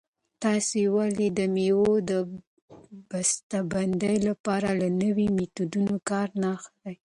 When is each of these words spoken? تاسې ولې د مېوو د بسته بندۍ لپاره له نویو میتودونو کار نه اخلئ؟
تاسې 0.43 0.81
ولې 0.95 1.27
د 1.37 1.39
مېوو 1.55 1.91
د 2.09 2.11
بسته 3.09 3.57
بندۍ 3.73 4.17
لپاره 4.27 4.69
له 4.79 4.87
نویو 5.01 5.33
میتودونو 5.37 5.95
کار 6.09 6.27
نه 6.41 6.49
اخلئ؟ 6.57 6.95